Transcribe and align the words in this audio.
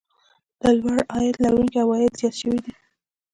د 0.61 0.63
لوړ 0.79 0.97
عاید 1.13 1.35
لرونکو 1.43 1.77
عوايد 1.83 2.13
زیات 2.19 2.35
شوي 2.41 2.59
دي 2.65 2.73